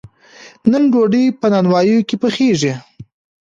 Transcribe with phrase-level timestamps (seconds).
[0.71, 2.73] نن ډوډۍ په نانواییو کې پخیږي.